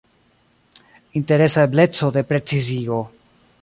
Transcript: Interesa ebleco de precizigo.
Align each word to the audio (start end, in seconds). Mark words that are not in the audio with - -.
Interesa 1.19 1.67
ebleco 1.69 2.13
de 2.19 2.23
precizigo. 2.33 3.01